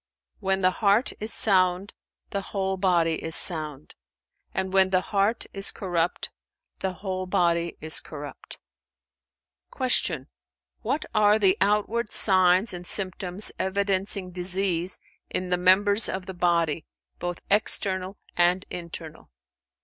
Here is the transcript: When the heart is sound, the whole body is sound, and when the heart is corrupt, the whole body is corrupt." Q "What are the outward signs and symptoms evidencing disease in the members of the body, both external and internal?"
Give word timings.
When 0.39 0.61
the 0.61 0.71
heart 0.71 1.13
is 1.19 1.31
sound, 1.31 1.93
the 2.31 2.41
whole 2.41 2.75
body 2.75 3.23
is 3.23 3.35
sound, 3.35 3.93
and 4.51 4.73
when 4.73 4.89
the 4.89 4.99
heart 5.01 5.45
is 5.53 5.69
corrupt, 5.69 6.31
the 6.79 6.91
whole 6.93 7.27
body 7.27 7.77
is 7.81 7.99
corrupt." 8.01 8.57
Q 9.77 10.25
"What 10.81 11.05
are 11.13 11.37
the 11.37 11.55
outward 11.61 12.11
signs 12.11 12.73
and 12.73 12.87
symptoms 12.87 13.51
evidencing 13.59 14.31
disease 14.31 14.97
in 15.29 15.51
the 15.51 15.57
members 15.59 16.09
of 16.09 16.25
the 16.25 16.33
body, 16.33 16.87
both 17.19 17.39
external 17.51 18.17
and 18.35 18.65
internal?" 18.71 19.29